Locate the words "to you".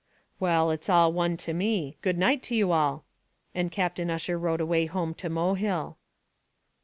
2.49-2.71